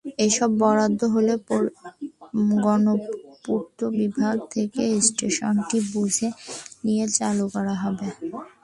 এসব 0.25 0.49
বরাদ্দ 0.61 1.01
হলে 1.13 1.33
গণপূর্ত 2.63 3.79
বিভাগ 3.99 4.35
থেকে 4.53 4.81
স্টেশনটি 5.07 5.77
বুঝে 5.91 6.27
নিয়ে 6.85 7.05
চালু 7.17 7.45
করা 7.55 7.75
হবে। 7.83 8.07